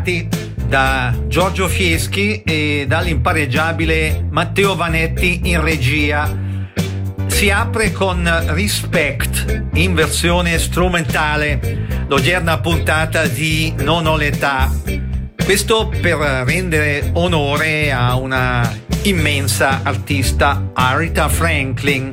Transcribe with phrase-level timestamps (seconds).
[0.00, 0.28] ritrovati
[0.66, 6.48] da Giorgio Fieschi e dall'impareggiabile Matteo Vanetti in regia.
[7.26, 14.70] Si apre con Respect in versione strumentale, l'odierna puntata di Non ho l'età.
[15.44, 22.12] Questo per rendere onore a una immensa artista, Arita Franklin.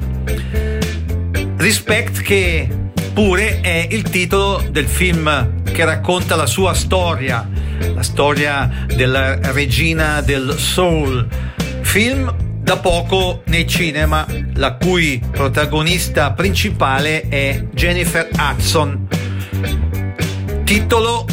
[1.57, 2.67] Respect che
[3.13, 7.47] pure è il titolo del film che racconta la sua storia,
[7.93, 11.27] la storia della regina del soul.
[11.81, 14.25] Film da poco nei cinema,
[14.55, 19.07] la cui protagonista principale è Jennifer Hudson.
[20.65, 21.25] Titolo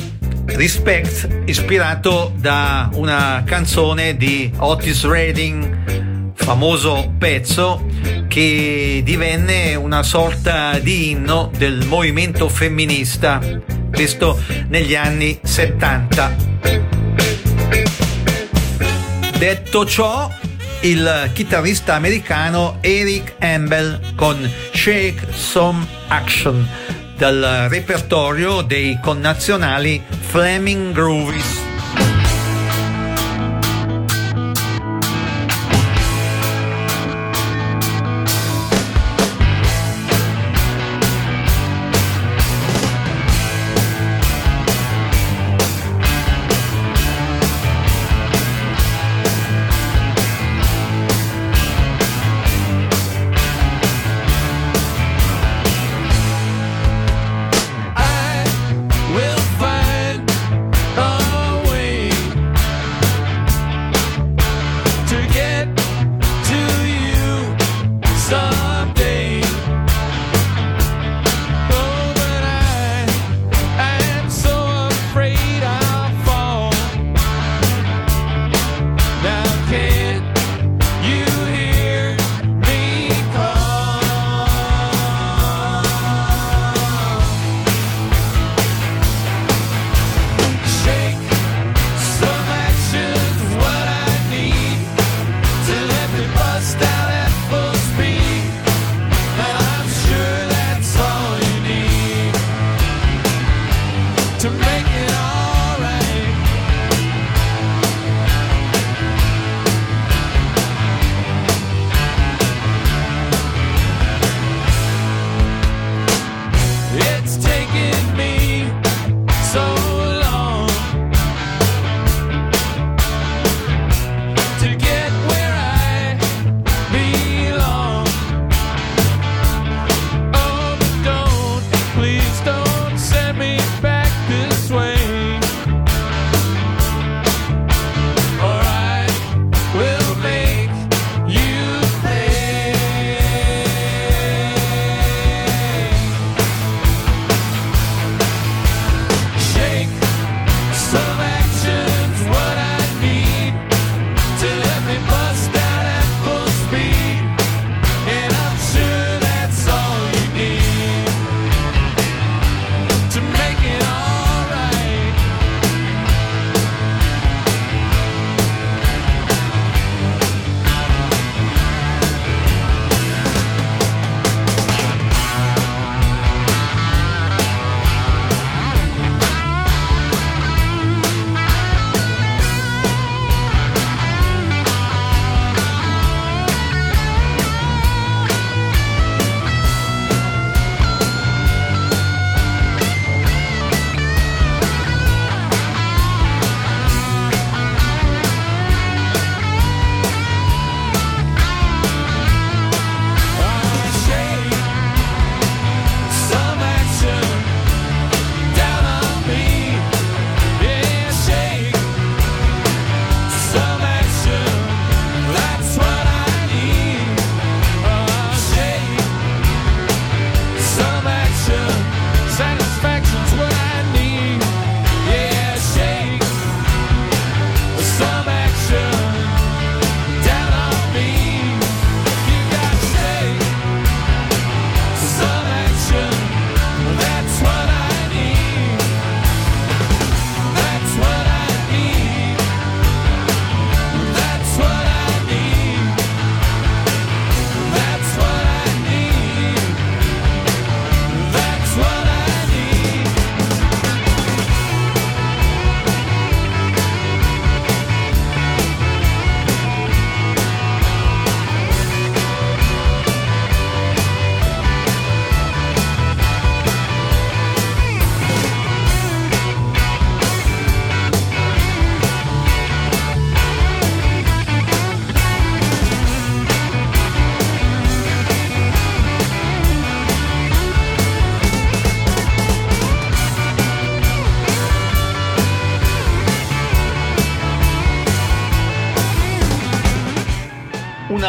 [0.47, 7.85] Respect, ispirato da una canzone di Otis Redding, famoso pezzo
[8.29, 13.41] che divenne una sorta di inno del movimento femminista
[13.95, 16.37] questo negli anni 70.
[19.39, 20.31] Detto ciò,
[20.81, 26.69] il chitarrista americano Eric Ambel con Shake Some Action
[27.17, 31.64] dal repertorio dei connazionali Fleming Groovies.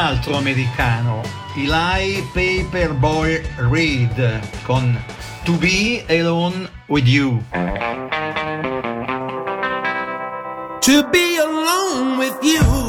[0.06, 1.24] altro americano,
[1.56, 5.04] Eli Paperboy Reed, con
[5.46, 7.42] To Be Alone With You.
[10.82, 12.85] To be alone with you.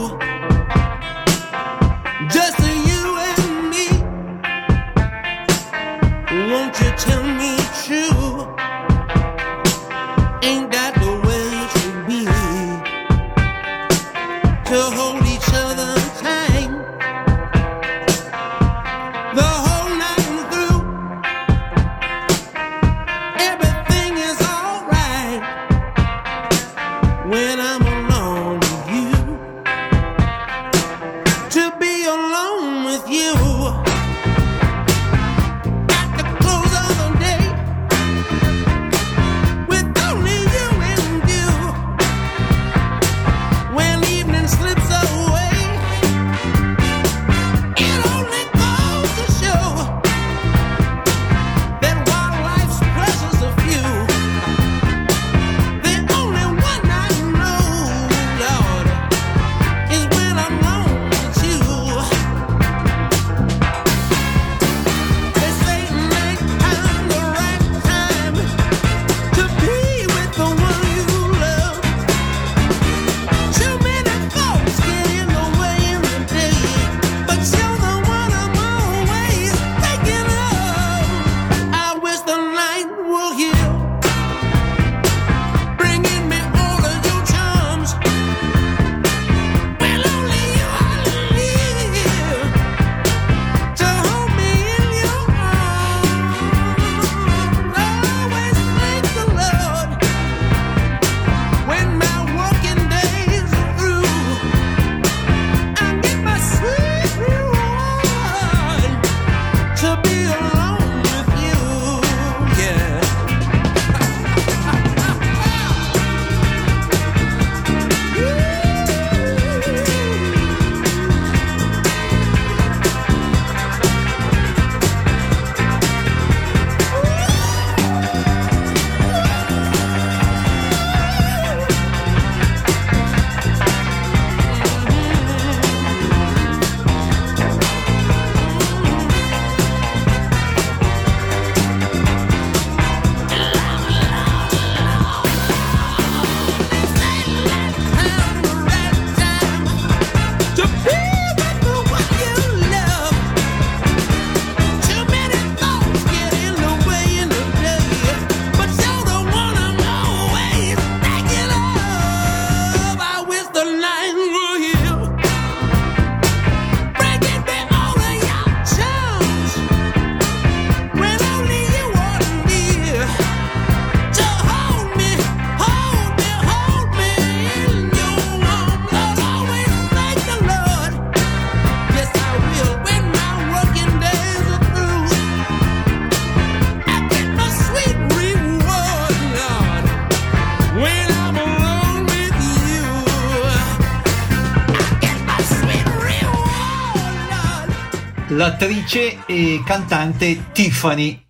[198.47, 201.21] l'attrice e cantante Tiffany,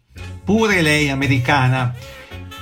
[0.44, 1.94] pure lei americana,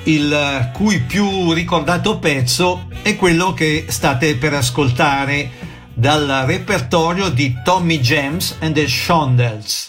[0.04, 5.50] il cui più ricordato pezzo è quello che state per ascoltare
[5.92, 9.83] dal repertorio di Tommy James and the Shondells.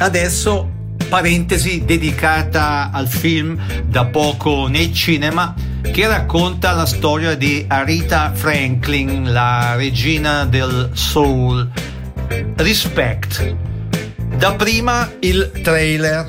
[0.00, 0.68] Adesso
[1.08, 9.32] parentesi dedicata al film da poco nei cinema che racconta la storia di Aretha Franklin,
[9.32, 11.68] la regina del soul.
[12.56, 13.56] Respect.
[14.36, 16.26] Da prima il trailer.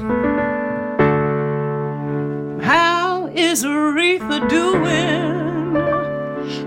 [2.63, 5.39] How is Aretha doing?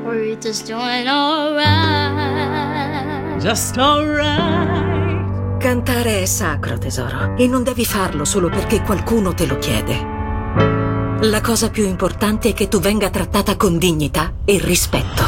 [0.07, 1.63] Rita's doing alright.
[3.43, 5.04] Just alright.
[5.65, 9.99] Cantare è sacro, tesoro, e non devi farlo solo perché qualcuno te lo chiede.
[11.23, 15.25] La cosa più importante è che tu venga trattata con dignità e rispetto.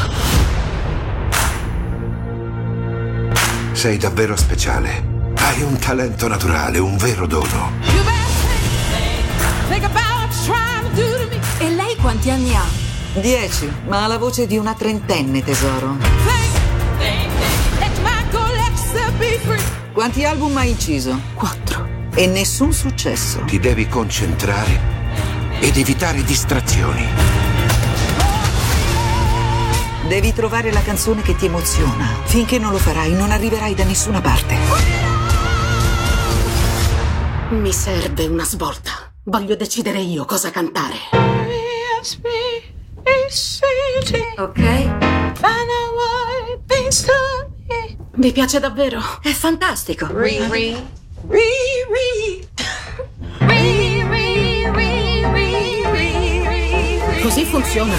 [3.73, 5.33] Sei davvero speciale.
[5.37, 7.73] Hai un talento naturale, un vero dono.
[11.61, 12.64] E lei quanti anni ha?
[13.14, 15.97] Dieci, ma ha la voce di una trentenne, tesoro.
[15.99, 17.33] Think, think,
[17.78, 17.97] think
[19.97, 21.19] Quanti album hai inciso?
[21.33, 21.88] Quattro.
[22.15, 23.43] E nessun successo.
[23.47, 24.79] Ti devi concentrare
[25.59, 27.03] ed evitare distrazioni.
[30.07, 32.09] Devi trovare la canzone che ti emoziona.
[32.25, 34.55] Finché non lo farai, non arriverai da nessuna parte.
[37.53, 38.91] Mi serve una svolta.
[39.23, 40.97] Voglio decidere io cosa cantare.
[44.37, 45.15] Ok?
[48.18, 48.99] Vi piace davvero?
[49.20, 50.06] È fantastico.
[50.11, 50.75] Riri.
[51.28, 52.49] Riri.
[53.40, 54.70] Riri, Riri,
[55.92, 57.20] Riri.
[57.20, 57.92] Così funziona.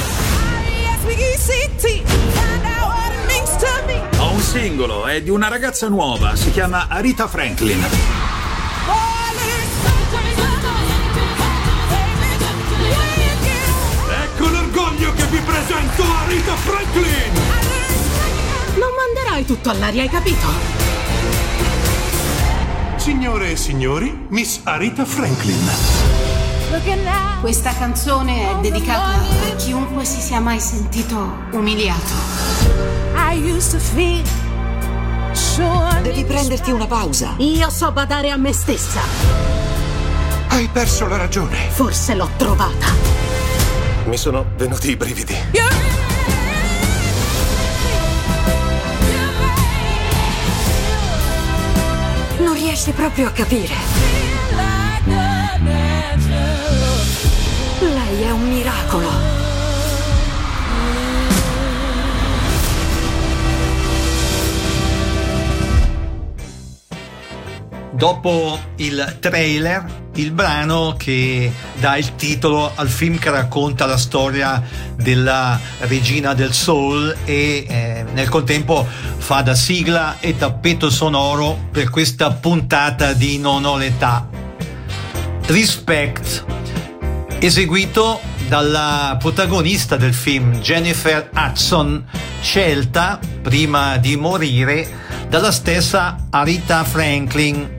[0.64, 2.02] R-E-S-P-E-C-T.
[2.04, 4.02] Find out what it means to me.
[4.18, 7.86] Ho un singolo, è di una ragazza nuova, si chiama Arita Franklin.
[14.24, 17.77] Ecco l'orgoglio che vi presento Arita Franklin!
[18.88, 20.48] Non manderai tutto all'aria, hai capito?
[22.96, 25.70] Signore e signori, Miss Arita Franklin.
[27.42, 32.14] Questa canzone è dedicata a chiunque si sia mai sentito umiliato.
[33.14, 34.24] I used to feel
[35.34, 36.02] sure.
[36.02, 37.34] Devi prenderti una pausa.
[37.40, 39.02] Io so badare a me stessa.
[40.48, 41.58] Hai perso la ragione.
[41.72, 42.88] Forse l'ho trovata.
[44.06, 45.36] Mi sono venuti i brividi.
[52.48, 53.74] Non riesci proprio a capire.
[57.82, 59.10] Lei è un miracolo.
[67.92, 74.62] Dopo il trailer, il brano che dà il titolo al film che racconta la storia
[74.96, 78.86] della regina del soul e eh, nel contempo
[79.18, 84.28] fa da sigla e tappeto sonoro per questa puntata di Non ho l'età.
[85.46, 86.46] Respect,
[87.40, 92.06] eseguito dalla protagonista del film Jennifer Hudson,
[92.42, 97.76] scelta prima di morire dalla stessa Aretha Franklin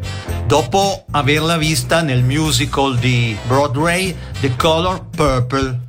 [0.49, 5.88] dopo averla vista nel musical di Broadway The Color Purple.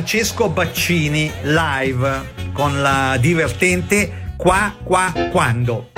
[0.00, 5.89] Francesco Baccini live con la divertente Qua Qua Quando.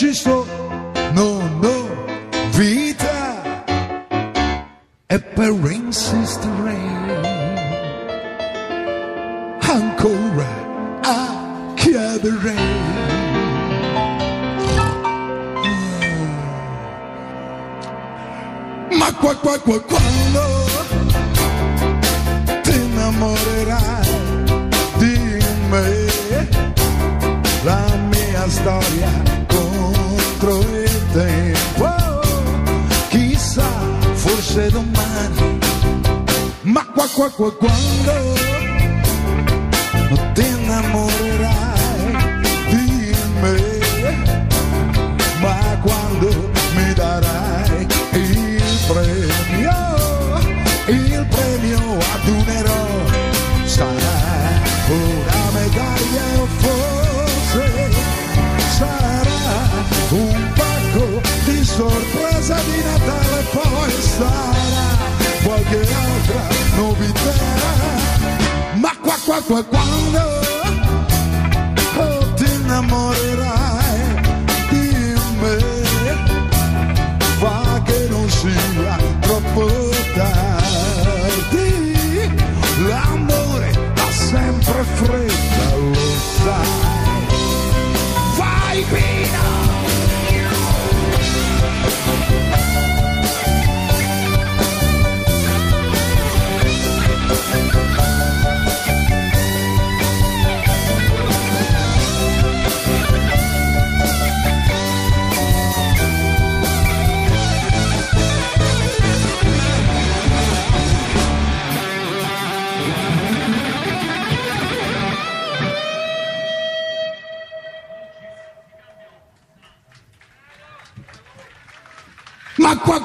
[0.00, 0.39] te sou.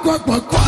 [0.06, 0.65] 呱呱呱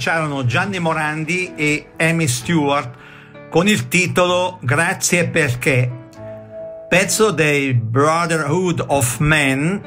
[0.00, 2.88] lanciarono Gianni Morandi e Amy Stewart
[3.50, 5.90] con il titolo Grazie perché,
[6.88, 9.78] pezzo dei Brotherhood of Men,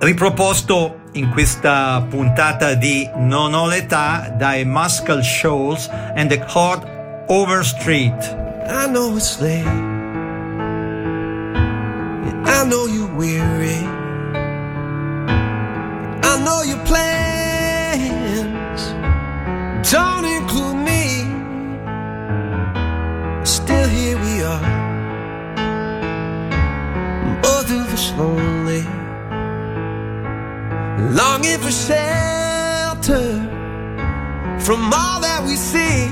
[0.00, 6.82] riproposto in questa puntata di Non ho l'età dai Muscle Shoals and the Cord
[7.28, 8.36] Overstreet.
[8.66, 9.68] I know it's late,
[12.44, 13.93] I know you're weary.
[28.16, 28.82] lonely.
[31.14, 33.26] Longing for shelter
[34.60, 36.08] From all that we see.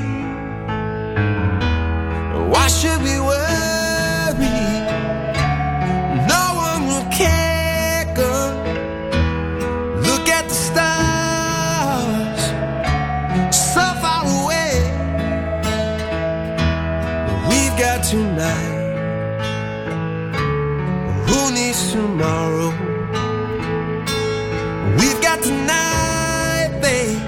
[2.52, 4.81] Why should we worry?
[21.92, 22.70] tomorrow.
[24.98, 27.18] We've got tonight, babe.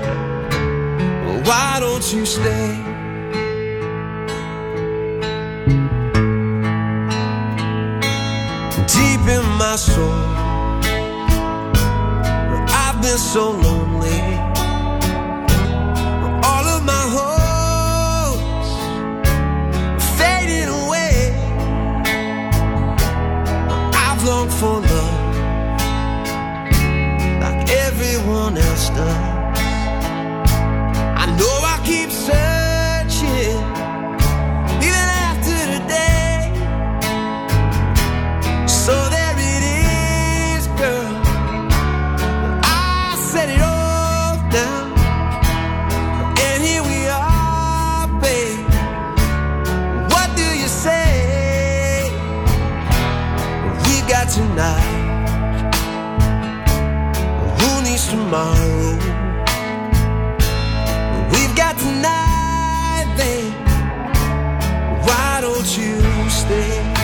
[1.47, 2.69] Why don't you stay?
[8.95, 10.15] Deep in my soul,
[12.83, 13.94] I've been so lonely
[28.95, 29.34] stuff
[58.11, 58.93] tomorrow.
[61.33, 63.53] We've got tonight, then
[65.07, 67.04] why don't you stay?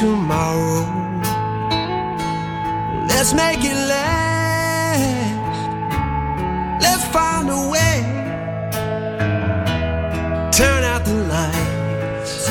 [0.00, 0.80] tomorrow.
[3.06, 5.02] Let's make it last.
[6.80, 7.96] Let's find a way.
[10.52, 12.48] Turn out the lights.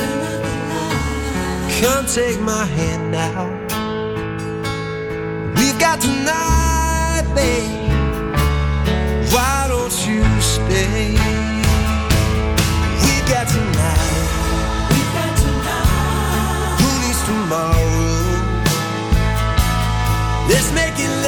[1.82, 3.48] Come take my hand now.
[5.58, 7.90] We've got tonight, babe.
[9.34, 11.18] Why don't you stay?
[13.04, 13.79] We got tonight.
[20.74, 21.19] Make it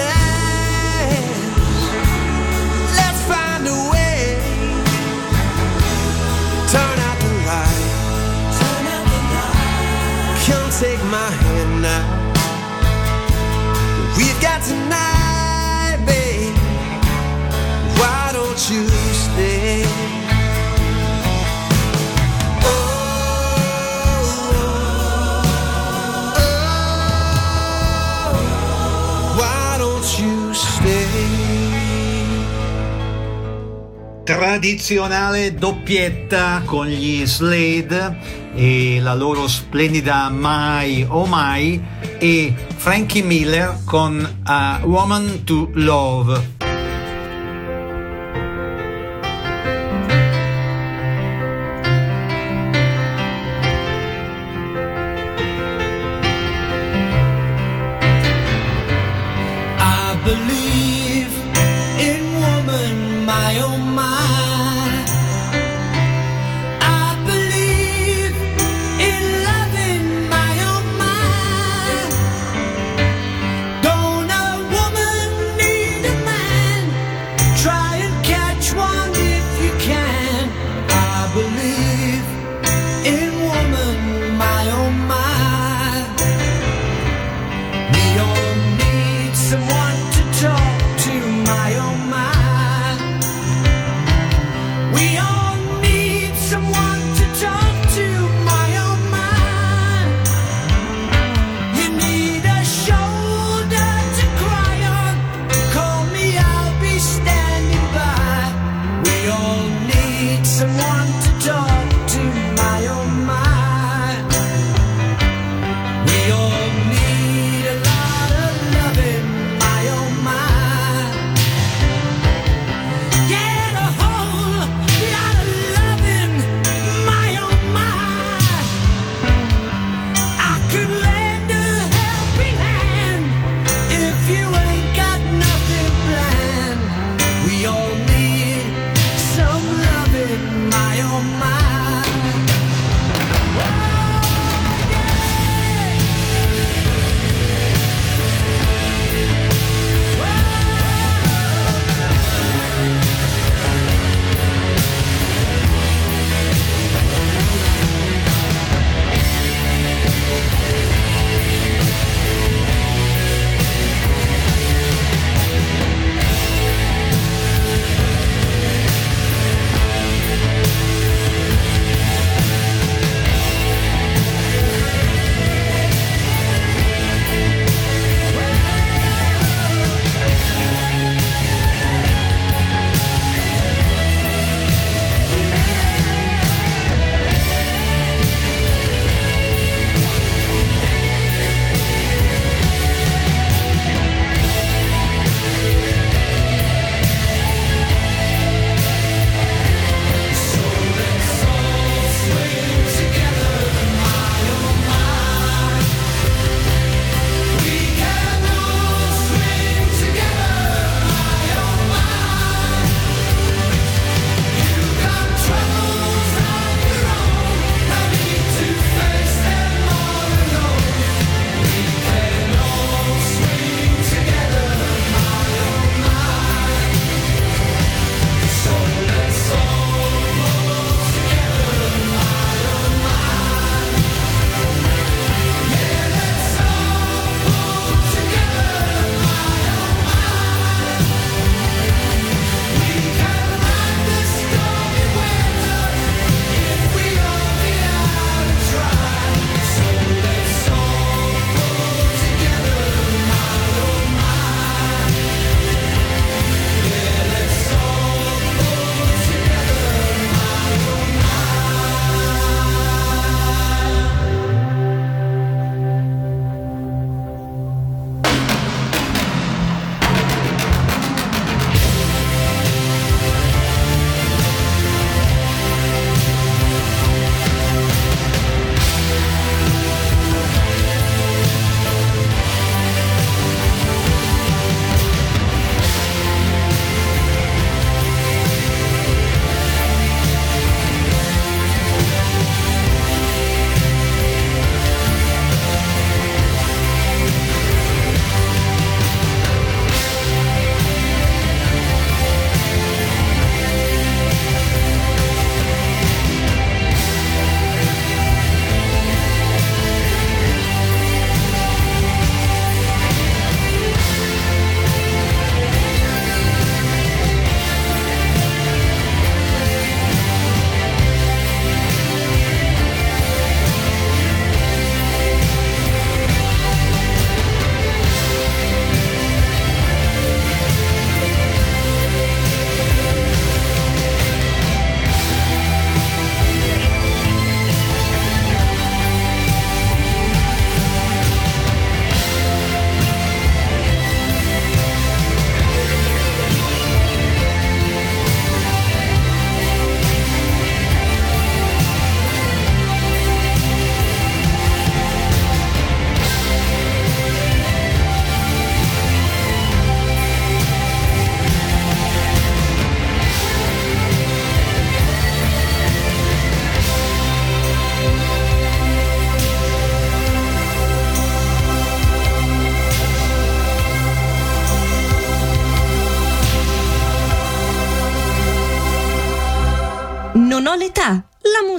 [34.34, 38.18] tradizionale doppietta con gli Slade
[38.56, 41.84] e la loro splendida Mai Oh Mai
[42.18, 46.61] e Frankie Miller con A Woman to Love.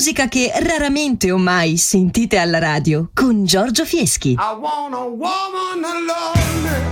[0.03, 4.30] musica che raramente o mai sentite alla radio con Giorgio Fieschi.
[4.32, 6.91] I want a woman alone.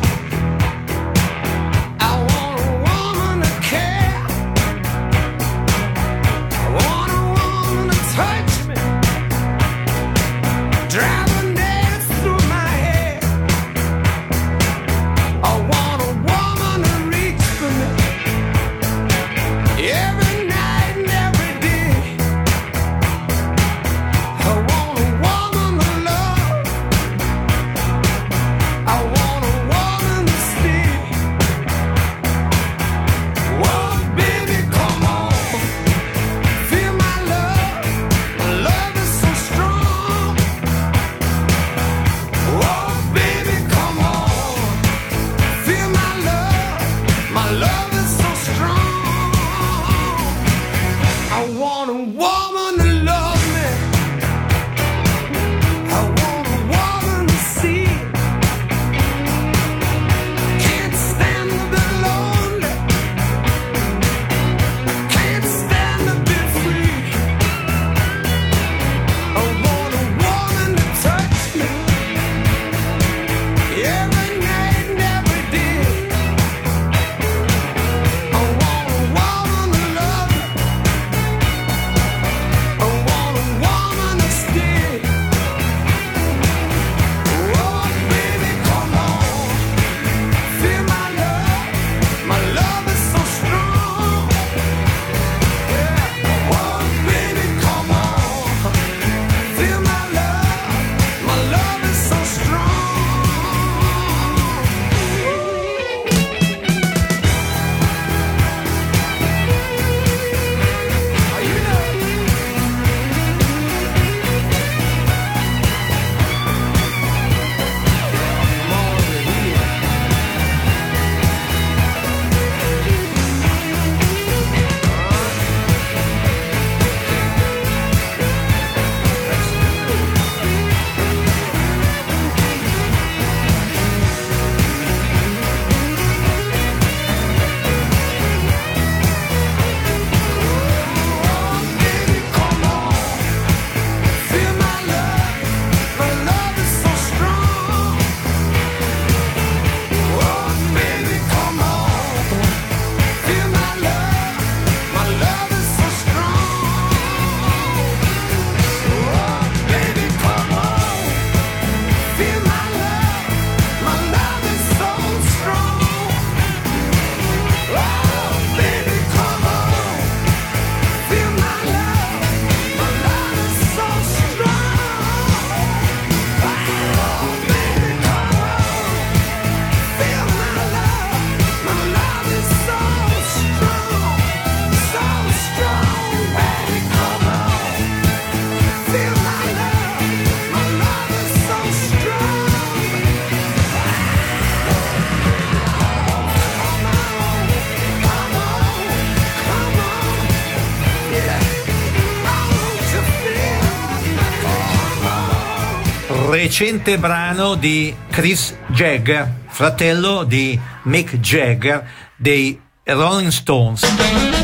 [206.51, 214.40] recente brano di Chris Jagger, fratello di Mick Jagger dei Rolling Stones.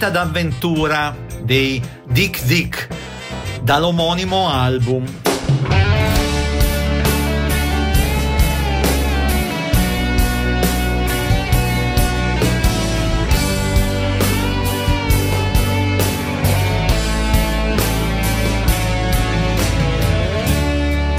[0.00, 2.88] Vita d'avventura dei Dick Dick
[3.62, 5.04] dall'omonimo album.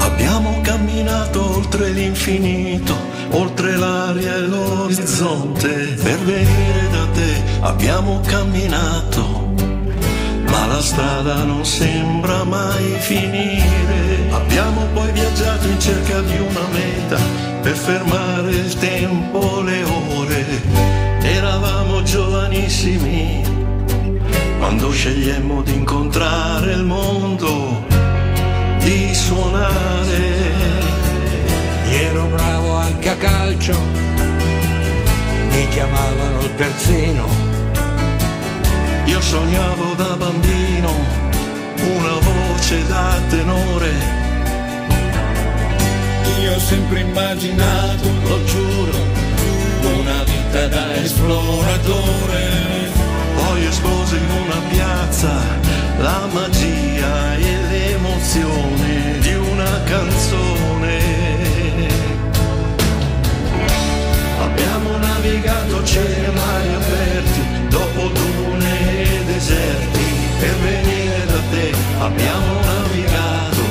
[0.00, 2.96] Abbiamo camminato oltre l'infinito,
[3.30, 5.68] oltre l'aria e l'orizzonte,
[6.02, 6.91] per venire
[7.62, 9.54] abbiamo camminato,
[10.46, 14.30] ma la strada non sembra mai finire.
[14.30, 17.18] Abbiamo poi viaggiato in cerca di una meta,
[17.62, 20.44] per fermare il tempo, le ore.
[21.20, 23.42] Eravamo giovanissimi,
[24.58, 27.84] quando scegliemmo di incontrare il mondo
[28.78, 30.50] di suonare.
[31.88, 33.78] Ero bravo anche a calcio,
[35.50, 37.41] mi chiamavano il terzino.
[39.12, 40.90] Io sognavo da bambino
[41.76, 43.92] una voce da tenore.
[46.40, 48.96] Io ho sempre immaginato, lo giuro,
[49.98, 52.90] una vita da esploratore.
[53.36, 55.30] Poi espose in una piazza
[55.98, 61.00] la magia e l'emozione di una canzone.
[64.40, 68.31] Abbiamo navigato cieli e mari aperti, dopo dune e
[69.42, 70.06] deserti,
[70.38, 73.62] per venire da te abbiamo navigato,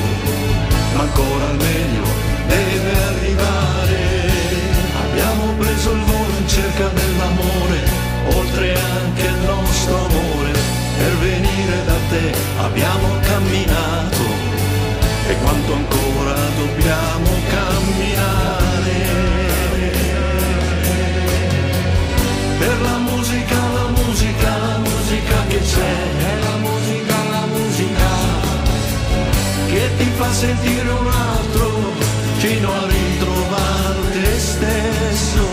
[0.95, 2.07] ma ancora il meglio
[2.47, 3.99] deve arrivare.
[5.03, 7.79] Abbiamo preso il volo in cerca dell'amore,
[8.35, 10.51] oltre anche il nostro amore,
[10.97, 14.23] per venire da te abbiamo camminato,
[15.27, 18.40] e quanto ancora dobbiamo camminare.
[30.31, 31.69] Sentire un altro
[32.37, 35.45] fino a ritrovare te stesso.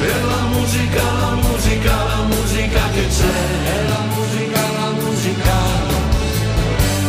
[0.00, 3.36] Per la musica, la musica, la musica che c'è,
[3.74, 5.58] è la musica, la musica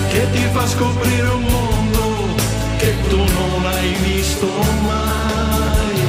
[0.10, 2.04] che ti fa scoprire un mondo
[2.78, 4.48] che tu non hai visto
[4.86, 6.00] mai.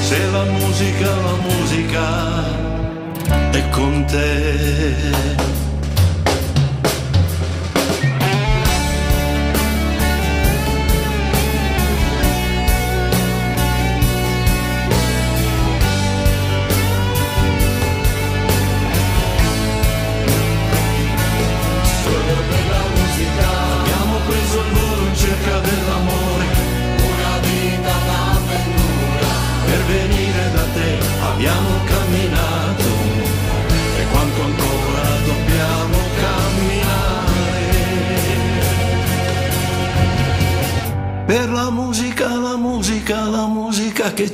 [0.00, 2.04] Se la musica, la musica
[3.50, 5.61] è con te.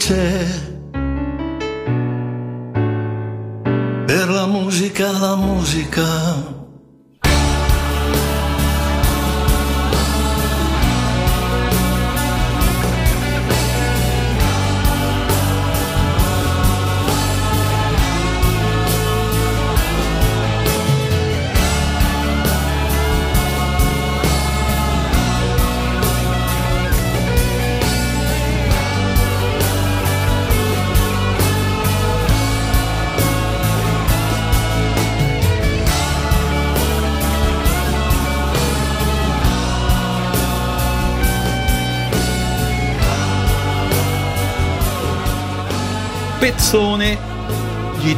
[0.08, 0.67] Musica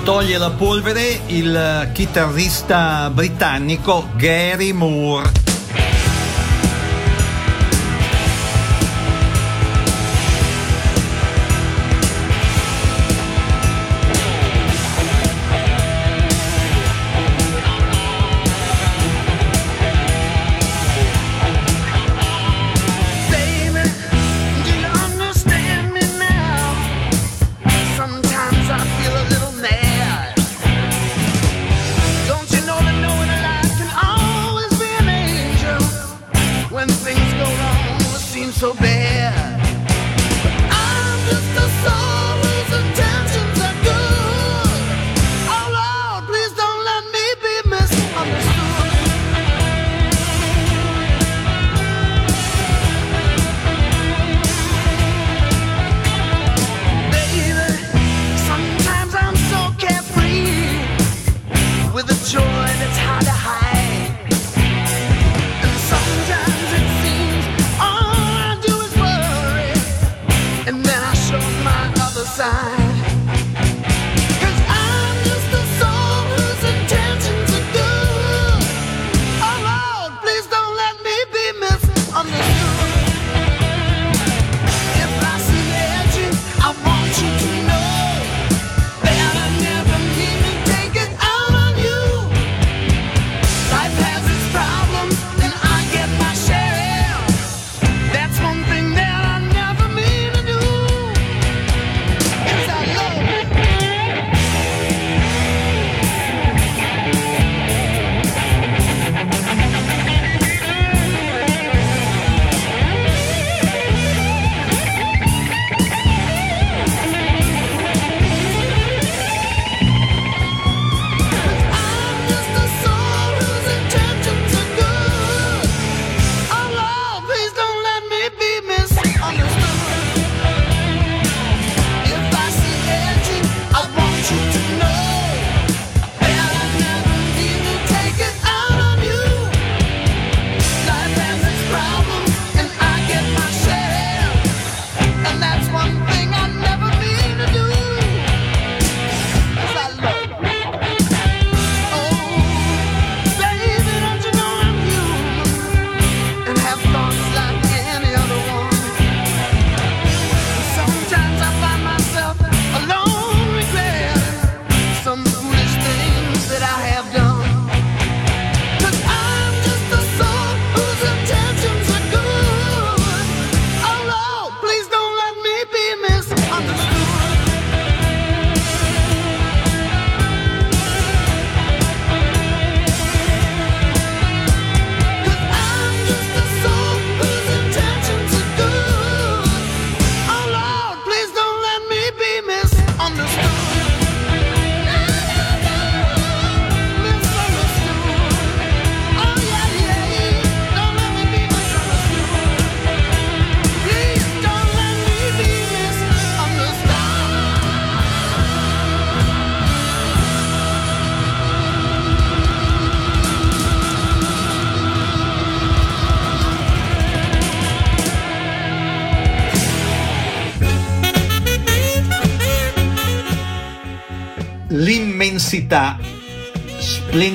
[0.01, 5.39] gli toglie la polvere il chitarrista britannico Gary Moore.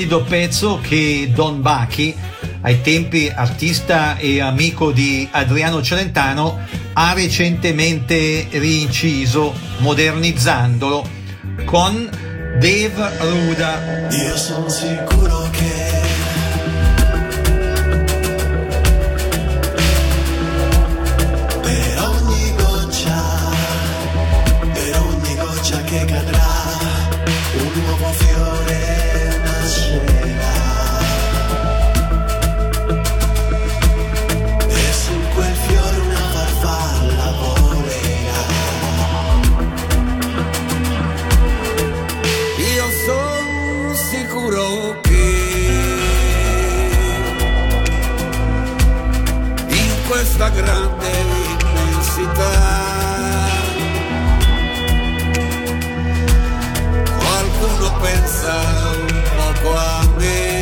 [0.06, 2.16] Splendido pezzo che Don Bachi,
[2.62, 6.60] ai tempi artista e amico di Adriano Celentano,
[6.94, 11.08] ha recentemente rinciso, modernizzandolo
[11.66, 12.08] con
[12.60, 14.08] Dave Ruda.
[14.12, 15.45] Io sono sicuro
[50.66, 51.12] questa grande
[51.62, 52.54] immensità
[57.18, 58.54] qualcuno pensa
[58.98, 60.55] un poco a me.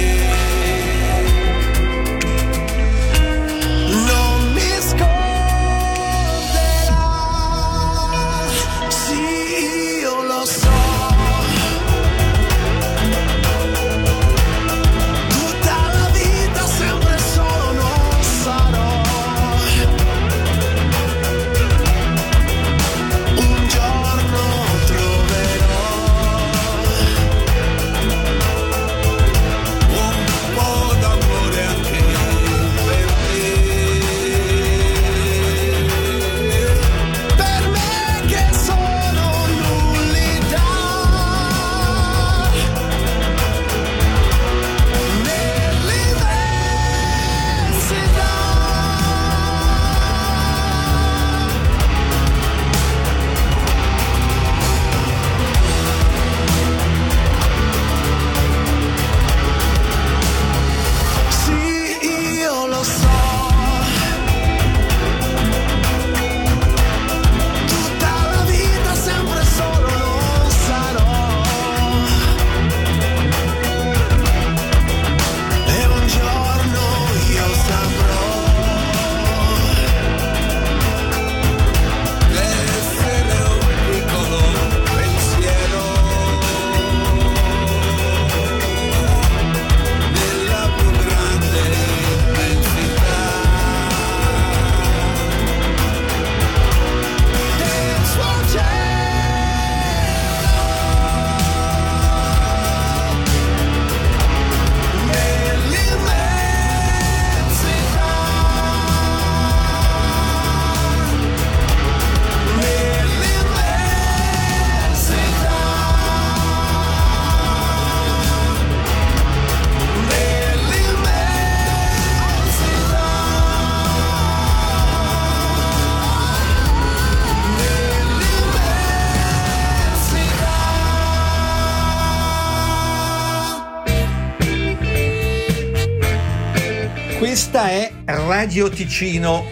[138.44, 139.46] Radio Ticino.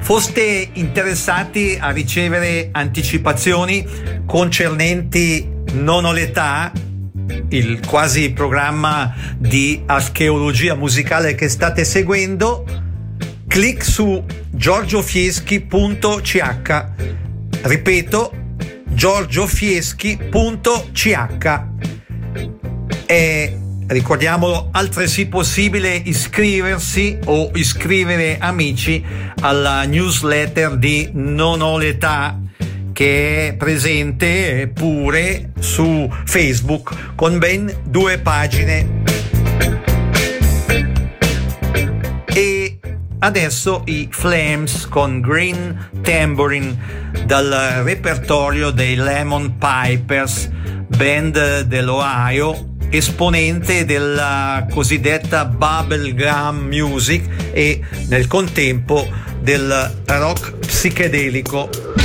[0.00, 3.86] Foste interessati a ricevere anticipazioni
[4.24, 6.72] concernenti Non ho l'età,
[7.50, 12.64] il quasi programma di archeologia musicale che state seguendo,
[13.46, 16.84] clic su giorgiofieschi.ch.
[17.60, 18.32] Ripeto,
[18.94, 21.62] giorgiofieschi.ch.
[23.04, 29.04] E ricordiamolo, altresì possibile iscriversi o iscrivere amici
[29.40, 32.38] alla newsletter di Non ho l'età
[32.92, 39.02] che è presente pure su Facebook con ben due pagine.
[42.26, 42.78] E
[43.18, 50.48] adesso i Flames con Green Tambourine dal repertorio dei Lemon Pipers,
[50.86, 59.08] band dell'Ohio, esponente della cosiddetta bubblegum music e nel contempo
[59.40, 62.03] del rock psichedelico.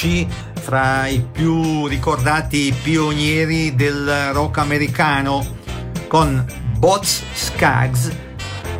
[0.00, 0.28] Ricci,
[0.60, 5.44] fra i più ricordati pionieri del rock americano,
[6.06, 6.44] con
[6.76, 8.12] Bots Skaggs,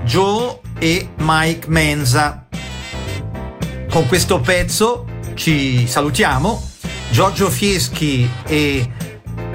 [0.05, 2.47] Joe e Mike Menza.
[3.91, 6.62] Con questo pezzo ci salutiamo.
[7.11, 8.89] Giorgio Fieschi e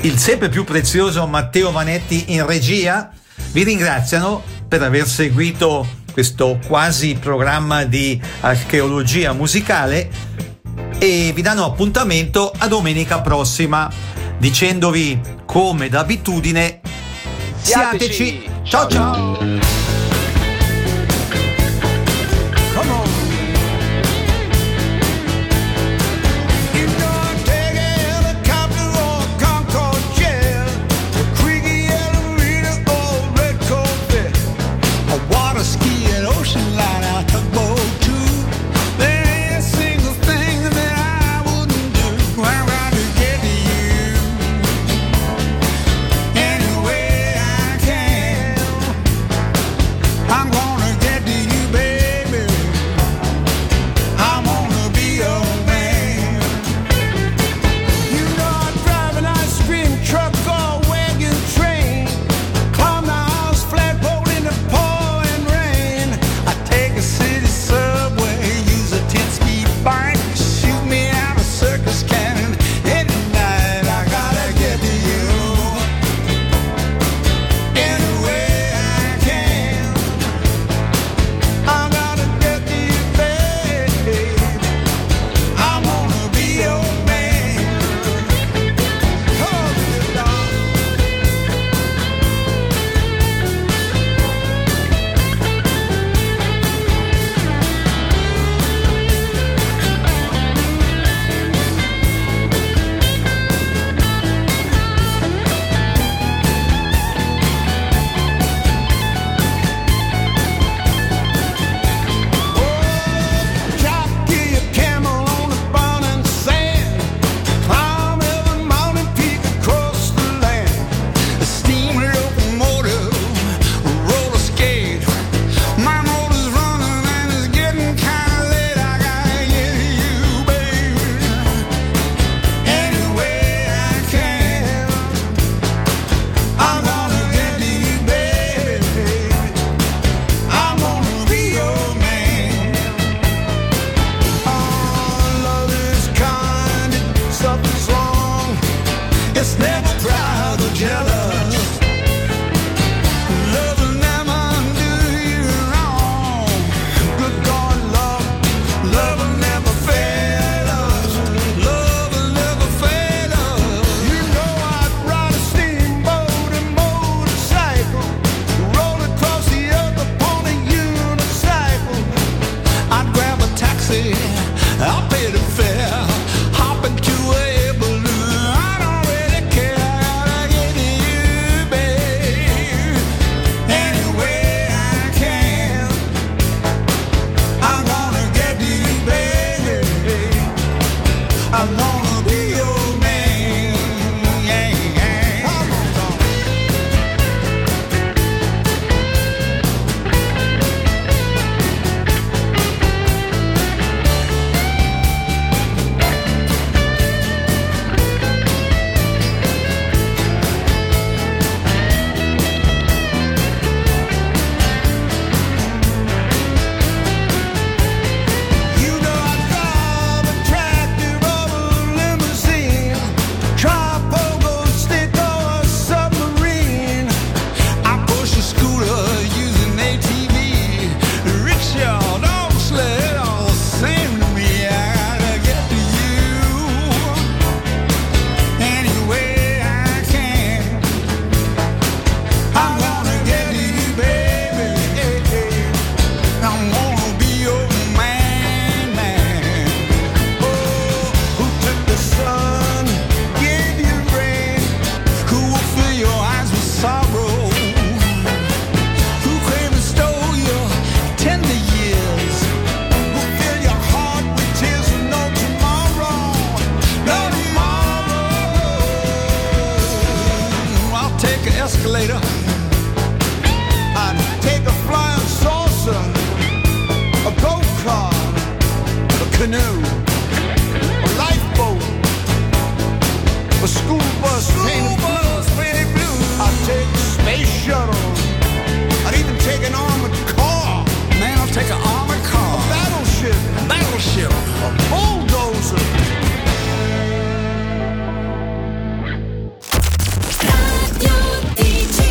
[0.01, 3.09] il sempre più prezioso Matteo Vanetti in regia
[3.53, 10.33] vi ringraziano per aver seguito questo quasi programma di archeologia musicale
[11.03, 13.91] e vi danno appuntamento a domenica prossima
[14.37, 16.79] dicendovi come d'abitudine
[17.61, 18.49] siateci.
[18.63, 19.62] Ciao ciao!